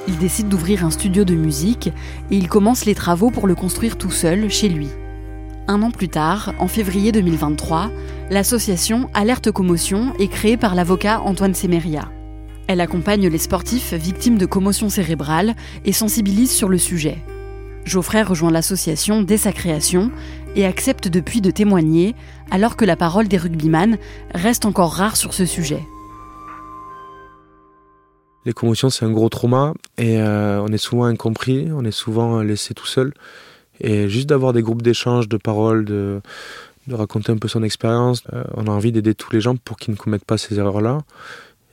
Il 0.07 0.19
décide 0.19 0.49
d'ouvrir 0.49 0.85
un 0.85 0.91
studio 0.91 1.25
de 1.25 1.35
musique 1.35 1.89
et 2.31 2.37
il 2.37 2.49
commence 2.49 2.85
les 2.85 2.95
travaux 2.95 3.31
pour 3.31 3.47
le 3.47 3.55
construire 3.55 3.97
tout 3.97 4.11
seul 4.11 4.51
chez 4.51 4.69
lui. 4.69 4.89
Un 5.67 5.81
an 5.81 5.91
plus 5.91 6.11
tard, 6.11 6.53
en 6.59 6.69
février 6.69 7.11
2023, 7.11 7.91
l'association 8.31 9.09
Alerte 9.15 9.51
Commotion 9.51 10.13
est 10.19 10.29
créée 10.29 10.59
par 10.59 10.75
l'avocat 10.75 11.23
Antoine 11.23 11.55
Semeria. 11.55 12.11
Elle 12.67 12.83
accompagne 12.83 13.29
les 13.29 13.39
sportifs 13.39 13.95
victimes 13.95 14.37
de 14.37 14.45
commotion 14.45 14.91
cérébrale 14.91 15.55
et 15.87 15.93
sensibilise 15.93 16.51
sur 16.51 16.69
le 16.69 16.79
sujet. 16.79 17.19
Geoffrey 17.87 18.23
rejoint 18.23 18.51
l'association 18.51 19.23
dès 19.23 19.37
sa 19.39 19.53
création 19.53 20.11
et 20.55 20.67
accepte 20.67 21.09
depuis 21.09 21.41
de 21.41 21.51
témoigner 21.51 22.15
alors 22.51 22.77
que 22.77 22.85
la 22.85 22.97
parole 22.97 23.29
des 23.29 23.39
rugbyman 23.39 23.97
reste 24.35 24.67
encore 24.67 24.93
rare 24.93 25.17
sur 25.17 25.33
ce 25.33 25.47
sujet. 25.47 25.83
Les 28.47 28.53
commotions, 28.53 28.91
c'est 28.91 29.05
un 29.05 29.11
gros 29.11 29.29
trauma 29.29 29.73
et 29.97 30.21
euh, 30.21 30.61
on 30.61 30.69
est 30.69 30.79
souvent 30.79 31.05
incompris, 31.05 31.69
on 31.73 31.85
est 31.85 31.91
souvent 31.91 32.43
laissé 32.43 32.75
tout 32.75 32.87
seul. 32.87 33.15
Et 33.81 34.09
juste 34.09 34.29
d'avoir 34.29 34.53
des 34.53 34.63
groupes 34.63 34.83
d'échange, 34.83 35.29
de 35.29 35.37
paroles, 35.37 35.85
de, 35.85 36.21
raconter 36.91 37.33
un 37.33 37.39
peu 37.39 37.49
son 37.49 37.63
expérience, 37.63 38.23
euh, 38.35 38.45
on 38.55 38.67
a 38.67 38.71
envie 38.71 38.93
d'aider 38.93 39.15
tous 39.15 39.33
les 39.33 39.41
gens 39.41 39.57
pour 39.57 39.79
qu'ils 39.79 39.93
ne 39.95 39.99
commettent 39.99 40.27
pas 40.27 40.37
ces 40.37 40.59
erreurs-là. 40.59 40.99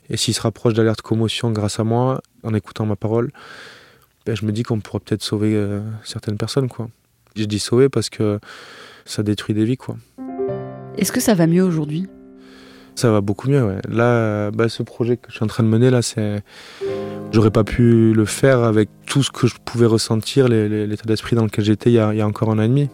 Et 0.09 0.17
s'il 0.17 0.33
se 0.33 0.41
rapproche 0.41 0.73
d'alerte 0.73 1.01
commotion 1.01 1.51
grâce 1.51 1.79
à 1.79 1.83
moi, 1.83 2.21
en 2.43 2.53
écoutant 2.53 2.85
ma 2.85 2.95
parole, 2.95 3.31
ben, 4.25 4.35
je 4.35 4.45
me 4.45 4.51
dis 4.51 4.63
qu'on 4.63 4.79
pourrait 4.79 4.99
peut-être 4.99 5.23
sauver 5.23 5.53
euh, 5.55 5.81
certaines 6.03 6.37
personnes. 6.37 6.69
Je 7.35 7.45
dis 7.45 7.59
sauver 7.59 7.89
parce 7.89 8.09
que 8.09 8.39
ça 9.05 9.23
détruit 9.23 9.55
des 9.55 9.65
vies. 9.65 9.77
Est-ce 10.97 11.11
que 11.11 11.19
ça 11.19 11.33
va 11.33 11.47
mieux 11.47 11.63
aujourd'hui? 11.63 12.07
Ça 12.95 13.11
va 13.11 13.21
beaucoup 13.21 13.49
mieux. 13.49 13.77
Là, 13.89 14.51
bah, 14.51 14.69
ce 14.69 14.83
projet 14.83 15.17
que 15.17 15.29
je 15.29 15.35
suis 15.35 15.43
en 15.43 15.47
train 15.47 15.63
de 15.63 15.69
mener, 15.69 15.89
là, 15.89 16.01
c'est... 16.01 16.43
J'aurais 17.31 17.51
pas 17.51 17.63
pu 17.63 18.13
le 18.13 18.25
faire 18.25 18.59
avec 18.63 18.89
tout 19.05 19.23
ce 19.23 19.31
que 19.31 19.47
je 19.47 19.55
pouvais 19.63 19.85
ressentir, 19.85 20.49
l'état 20.49 21.05
d'esprit 21.05 21.35
dans 21.35 21.45
lequel 21.45 21.63
j'étais 21.63 21.89
il, 21.89 21.95
y 21.95 21.99
a 21.99 22.27
encore 22.27 22.49
un 22.51 22.59
an 22.59 22.63
et 22.63 22.67
demi. 22.67 22.89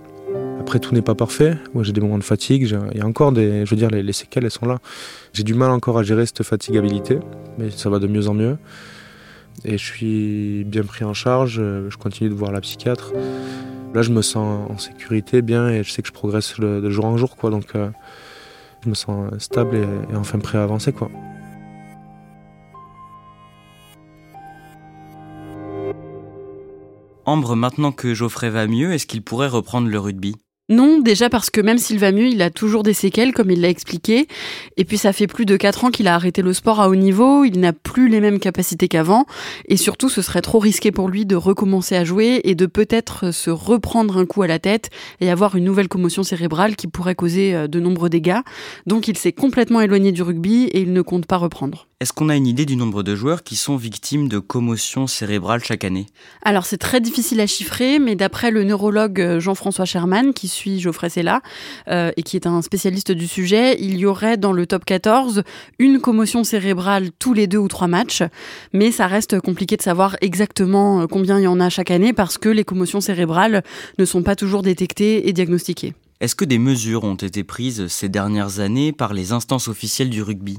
Après, 0.59 0.79
tout 0.79 0.93
n'est 0.93 1.01
pas 1.01 1.15
parfait. 1.15 1.57
Moi, 1.73 1.83
j'ai 1.83 1.93
des 1.93 2.01
moments 2.01 2.17
de 2.17 2.23
fatigue. 2.23 2.63
Il 2.91 2.97
y 2.97 3.01
a 3.01 3.05
encore 3.05 3.31
des. 3.31 3.65
Je 3.65 3.69
veux 3.71 3.77
dire, 3.77 3.89
les, 3.89 4.13
séquelles, 4.13 4.45
elles 4.45 4.51
sont 4.51 4.65
là. 4.65 4.79
J'ai 5.33 5.43
du 5.43 5.53
mal 5.53 5.71
encore 5.71 5.97
à 5.97 6.03
gérer 6.03 6.25
cette 6.25 6.43
fatigabilité, 6.43 7.19
mais 7.57 7.69
ça 7.71 7.89
va 7.89 7.99
de 7.99 8.07
mieux 8.07 8.27
en 8.27 8.33
mieux. 8.33 8.57
Et 9.65 9.77
je 9.77 9.83
suis 9.83 10.63
bien 10.65 10.83
pris 10.83 11.05
en 11.05 11.13
charge. 11.13 11.55
Je 11.55 11.97
continue 11.97 12.29
de 12.29 12.35
voir 12.35 12.51
la 12.51 12.61
psychiatre. 12.61 13.13
Là, 13.93 14.01
je 14.01 14.11
me 14.11 14.21
sens 14.21 14.69
en 14.69 14.77
sécurité, 14.77 15.41
bien, 15.41 15.69
et 15.69 15.83
je 15.83 15.91
sais 15.91 16.01
que 16.01 16.09
je 16.09 16.13
progresse 16.13 16.59
de 16.59 16.89
jour 16.89 17.05
en 17.05 17.17
jour. 17.17 17.35
Donc, 17.43 17.67
euh, 17.75 17.89
me 18.88 18.96
sens 18.96 19.32
stable 19.39 19.75
et, 19.75 20.13
et 20.13 20.15
enfin 20.15 20.39
prêt 20.39 20.58
à 20.58 20.63
avancer, 20.63 20.91
quoi. 20.91 21.10
Ambre, 27.25 27.58
maintenant 27.58 27.91
que 27.91 28.13
Geoffrey 28.13 28.50
va 28.50 28.67
mieux, 28.67 28.94
est-ce 28.94 29.06
qu'il 29.06 29.22
pourrait 29.22 29.50
reprendre 29.50 29.89
le 29.89 30.00
rugby? 30.00 30.36
Non, 30.69 31.00
déjà 31.00 31.29
parce 31.29 31.50
que 31.50 31.62
même 31.62 31.77
s'il 31.77 31.97
va 31.97 32.12
mieux, 32.12 32.27
il 32.27 32.41
a 32.41 32.50
toujours 32.50 32.83
des 32.83 32.93
séquelles, 32.93 33.33
comme 33.33 33.50
il 33.50 33.62
l'a 33.62 33.69
expliqué. 33.69 34.27
Et 34.75 34.83
puis 34.83 34.97
ça 34.97 35.13
fait 35.13 35.27
plus 35.27 35.45
de 35.45 35.55
4 35.55 35.86
ans 35.86 35.91
qu'il 35.91 36.09
a 36.09 36.15
arrêté 36.15 36.41
le 36.41 36.51
sport 36.51 36.81
à 36.81 36.89
haut 36.89 36.95
niveau, 36.95 37.45
il 37.45 37.59
n'a 37.59 37.71
plus 37.71 38.09
les 38.09 38.19
mêmes 38.19 38.39
capacités 38.39 38.89
qu'avant. 38.89 39.25
Et 39.69 39.77
surtout, 39.77 40.09
ce 40.09 40.21
serait 40.21 40.41
trop 40.41 40.59
risqué 40.59 40.91
pour 40.91 41.07
lui 41.07 41.25
de 41.25 41.38
recommencer 41.38 41.95
à 41.95 42.03
jouer 42.03 42.41
et 42.43 42.53
de 42.53 42.65
peut-être 42.65 43.31
se 43.31 43.50
reprendre 43.50 44.17
un 44.17 44.25
coup 44.25 44.41
à 44.41 44.47
la 44.47 44.59
tête 44.59 44.89
et 45.21 45.31
avoir 45.31 45.55
une 45.55 45.63
nouvelle 45.63 45.88
commotion 45.88 46.24
cérébrale 46.24 46.75
qui 46.75 46.88
pourrait 46.88 47.15
causer 47.15 47.55
euh, 47.55 47.67
de 47.67 47.79
nombreux 47.79 48.09
dégâts. 48.09 48.41
Donc 48.86 49.07
il 49.07 49.17
s'est 49.17 49.31
complètement 49.31 49.79
éloigné 49.79 50.12
du 50.12 50.21
rugby 50.21 50.65
et 50.65 50.81
il 50.81 50.91
ne 50.91 51.01
compte 51.01 51.27
pas 51.27 51.38
reprendre. 51.38 51.87
Est-ce 51.99 52.13
qu'on 52.13 52.29
a 52.29 52.35
une 52.35 52.45
idée 52.45 52.67
du 52.67 52.75
nombre 52.75 53.01
de 53.01 53.15
joueurs 53.15 53.41
qui 53.41 53.55
sont 53.55 53.75
victimes 53.75 54.29
de 54.29 54.37
commotion 54.37 55.07
cérébrale 55.07 55.63
chaque 55.63 55.83
année? 55.83 56.05
Alors 56.43 56.67
c'est 56.67 56.77
très 56.77 57.01
difficile 57.01 57.41
à 57.41 57.47
chiffrer, 57.47 57.97
mais 57.97 58.15
d'après 58.15 58.51
le 58.51 58.63
neurologue 58.63 59.19
euh, 59.19 59.39
Jean-François 59.39 59.85
Sherman, 59.85 60.31
qui 60.31 60.47
suit 60.47 60.79
Geoffrey 60.79 61.09
Sella 61.09 61.41
euh, 61.87 62.11
et 62.15 62.21
qui 62.21 62.35
est 62.35 62.45
un 62.45 62.61
spécialiste 62.61 63.11
du 63.11 63.27
sujet, 63.27 63.77
il 63.79 63.97
y 63.97 64.05
aurait 64.05 64.37
dans 64.37 64.51
le 64.51 64.67
top 64.67 64.85
14 64.85 65.41
une 65.79 65.99
commotion 65.99 66.43
cérébrale 66.43 67.09
tous 67.17 67.33
les 67.33 67.47
deux 67.47 67.57
ou 67.57 67.67
trois 67.67 67.87
matchs, 67.87 68.21
mais 68.73 68.91
ça 68.91 69.07
reste 69.07 69.39
compliqué 69.39 69.75
de 69.75 69.81
savoir 69.81 70.17
exactement 70.21 71.01
euh, 71.01 71.07
combien 71.07 71.39
il 71.39 71.45
y 71.45 71.47
en 71.47 71.59
a 71.59 71.71
chaque 71.71 71.89
année 71.89 72.13
parce 72.13 72.37
que 72.37 72.49
les 72.49 72.63
commotions 72.63 73.01
cérébrales 73.01 73.63
ne 73.97 74.05
sont 74.05 74.21
pas 74.21 74.35
toujours 74.35 74.61
détectées 74.61 75.27
et 75.27 75.33
diagnostiquées. 75.33 75.95
Est-ce 76.19 76.33
que 76.33 76.45
des 76.45 76.57
mesures 76.57 77.03
ont 77.03 77.13
été 77.13 77.43
prises 77.43 77.86
ces 77.89 78.09
dernières 78.09 78.59
années 78.59 78.91
par 78.91 79.13
les 79.13 79.33
instances 79.33 79.67
officielles 79.67 80.09
du 80.09 80.24
rugby? 80.24 80.57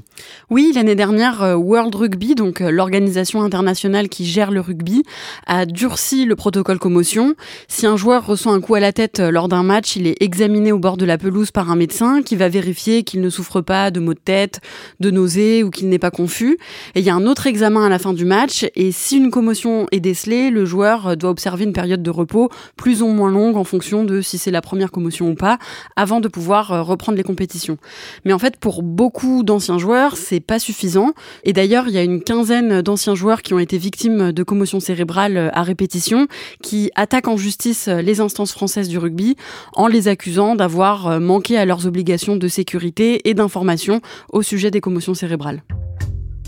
Oui, 0.49 0.71
l'année 0.73 0.95
dernière, 0.95 1.43
euh, 1.43 1.55
World 1.55 1.93
Rugby, 1.95 2.33
donc 2.33 2.61
euh, 2.61 2.71
l'organisation 2.71 3.41
internationale 3.41 4.07
qui 4.07 4.25
gère 4.25 4.51
le 4.51 4.61
rugby, 4.61 5.03
a 5.47 5.65
durci 5.65 6.23
le 6.23 6.37
protocole 6.37 6.79
commotion. 6.79 7.35
Si 7.67 7.85
un 7.85 7.97
joueur 7.97 8.25
reçoit 8.25 8.53
un 8.53 8.61
coup 8.61 8.75
à 8.75 8.79
la 8.79 8.93
tête 8.93 9.19
euh, 9.19 9.31
lors 9.31 9.49
d'un 9.49 9.63
match, 9.63 9.97
il 9.97 10.07
est 10.07 10.15
examiné 10.23 10.71
au 10.71 10.79
bord 10.79 10.95
de 10.95 11.03
la 11.03 11.17
pelouse 11.17 11.51
par 11.51 11.69
un 11.69 11.75
médecin 11.75 12.21
qui 12.21 12.37
va 12.37 12.47
vérifier 12.47 13.03
qu'il 13.03 13.19
ne 13.19 13.29
souffre 13.29 13.59
pas 13.59 13.91
de 13.91 13.99
maux 13.99 14.13
de 14.13 14.19
tête, 14.19 14.61
de 15.01 15.11
nausées 15.11 15.63
ou 15.63 15.71
qu'il 15.71 15.89
n'est 15.89 15.99
pas 15.99 16.11
confus. 16.11 16.57
Et 16.95 17.01
il 17.01 17.05
y 17.05 17.09
a 17.09 17.15
un 17.15 17.25
autre 17.25 17.47
examen 17.47 17.85
à 17.85 17.89
la 17.89 17.99
fin 17.99 18.13
du 18.13 18.23
match 18.23 18.65
et 18.75 18.93
si 18.93 19.17
une 19.17 19.29
commotion 19.29 19.87
est 19.91 19.99
décelée, 19.99 20.51
le 20.51 20.63
joueur 20.63 21.17
doit 21.17 21.31
observer 21.31 21.65
une 21.65 21.73
période 21.73 22.01
de 22.01 22.09
repos 22.09 22.47
plus 22.77 23.01
ou 23.01 23.07
moins 23.07 23.29
longue 23.29 23.57
en 23.57 23.65
fonction 23.65 24.05
de 24.05 24.21
si 24.21 24.37
c'est 24.37 24.51
la 24.51 24.61
première 24.61 24.91
commotion 24.91 25.31
ou 25.31 25.35
pas 25.35 25.48
avant 25.95 26.19
de 26.19 26.27
pouvoir 26.27 26.85
reprendre 26.85 27.17
les 27.17 27.23
compétitions. 27.23 27.77
Mais 28.25 28.33
en 28.33 28.39
fait, 28.39 28.57
pour 28.57 28.83
beaucoup 28.83 29.43
d'anciens 29.43 29.77
joueurs, 29.77 30.17
c'est 30.17 30.39
pas 30.39 30.59
suffisant. 30.59 31.13
Et 31.43 31.53
d'ailleurs, 31.53 31.87
il 31.87 31.93
y 31.93 31.97
a 31.97 32.03
une 32.03 32.21
quinzaine 32.21 32.81
d'anciens 32.81 33.15
joueurs 33.15 33.41
qui 33.41 33.53
ont 33.53 33.59
été 33.59 33.77
victimes 33.77 34.31
de 34.31 34.43
commotion 34.43 34.79
cérébrale 34.79 35.51
à 35.53 35.63
répétition, 35.63 36.27
qui 36.61 36.91
attaquent 36.95 37.27
en 37.27 37.37
justice 37.37 37.87
les 37.87 38.19
instances 38.21 38.51
françaises 38.51 38.89
du 38.89 38.97
rugby 38.97 39.35
en 39.73 39.87
les 39.87 40.07
accusant 40.07 40.55
d'avoir 40.55 41.19
manqué 41.19 41.57
à 41.57 41.65
leurs 41.65 41.87
obligations 41.87 42.35
de 42.35 42.47
sécurité 42.47 43.29
et 43.29 43.33
d'information 43.33 44.01
au 44.31 44.41
sujet 44.41 44.71
des 44.71 44.81
commotions 44.81 45.13
cérébrales. 45.13 45.63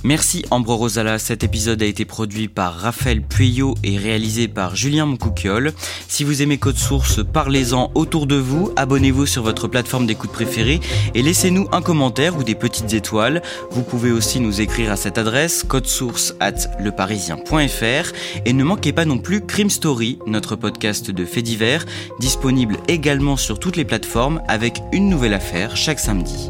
Merci 0.03 0.43
Ambro 0.49 0.77
Rosala. 0.77 1.19
Cet 1.19 1.43
épisode 1.43 1.83
a 1.83 1.85
été 1.85 2.05
produit 2.05 2.47
par 2.47 2.73
Raphaël 2.75 3.21
Pueyo 3.21 3.75
et 3.83 3.97
réalisé 3.97 4.47
par 4.47 4.75
Julien 4.75 5.05
Moncouquiole. 5.05 5.73
Si 6.07 6.23
vous 6.23 6.41
aimez 6.41 6.57
Code 6.57 6.77
Source, 6.77 7.19
parlez-en 7.23 7.91
autour 7.93 8.25
de 8.25 8.35
vous, 8.35 8.71
abonnez-vous 8.75 9.27
sur 9.27 9.43
votre 9.43 9.67
plateforme 9.67 10.07
d'écoute 10.07 10.31
préférée 10.31 10.79
et 11.13 11.21
laissez-nous 11.21 11.67
un 11.71 11.83
commentaire 11.83 12.35
ou 12.35 12.43
des 12.43 12.55
petites 12.55 12.93
étoiles. 12.93 13.43
Vous 13.69 13.83
pouvez 13.83 14.11
aussi 14.11 14.39
nous 14.39 14.59
écrire 14.59 14.91
à 14.91 14.95
cette 14.95 15.19
adresse 15.19 15.63
codesource 15.63 16.33
at 16.39 16.67
leparisien.fr 16.79 18.11
et 18.45 18.53
ne 18.53 18.63
manquez 18.63 18.93
pas 18.93 19.05
non 19.05 19.19
plus 19.19 19.41
Crime 19.41 19.69
Story, 19.69 20.17
notre 20.25 20.55
podcast 20.55 21.11
de 21.11 21.25
faits 21.25 21.43
divers, 21.43 21.85
disponible 22.19 22.77
également 22.87 23.37
sur 23.37 23.59
toutes 23.59 23.75
les 23.75 23.85
plateformes 23.85 24.41
avec 24.47 24.81
une 24.93 25.09
nouvelle 25.09 25.35
affaire 25.35 25.77
chaque 25.77 25.99
samedi. 25.99 26.49